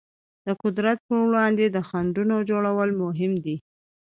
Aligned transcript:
د 0.45 0.47
قدرت 0.61 0.97
پر 1.07 1.17
وړاندې 1.27 1.65
د 1.69 1.77
خنډونو 1.87 2.35
جوړول 2.49 2.89
مهم 3.03 3.33
دي. 3.45 3.55